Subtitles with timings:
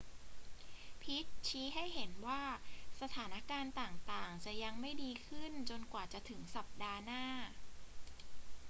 [1.01, 2.43] พิตต์ชี้ให้เห็นว่า
[3.01, 7.23] สถานการณ์ต่าง ๆ จะยังไม่ดีขึ้นจนกว่าจะถึงสัปดาห์หน้า